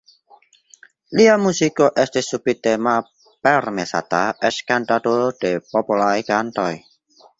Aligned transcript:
Lia 1.19 1.33
muziko 1.41 1.89
estis 2.03 2.29
subite 2.33 2.73
malpermesata, 2.87 4.23
eĉ 4.51 4.61
kantado 4.73 5.15
de 5.45 5.53
popolaj 5.75 6.13
kantoj. 6.33 6.71